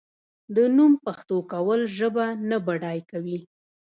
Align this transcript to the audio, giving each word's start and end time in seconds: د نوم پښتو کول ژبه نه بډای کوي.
د 0.55 0.57
نوم 0.75 0.93
پښتو 1.05 1.37
کول 1.51 1.81
ژبه 1.97 2.25
نه 2.49 2.57
بډای 2.65 2.99
کوي. 3.11 3.39